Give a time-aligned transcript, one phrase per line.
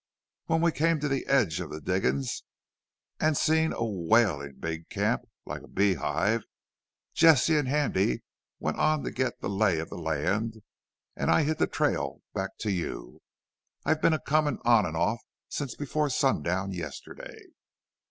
[0.47, 2.43] When we came to the edge of the diggin's
[3.19, 6.41] an' seen a whalin' big camp like a beehive
[7.13, 8.23] Jesse an' Handy
[8.57, 10.63] went on to get the lay of the land
[11.15, 13.21] an' I hit the trail back to you.
[13.85, 17.37] I've been a comin' on an' off since before sundown yesterday....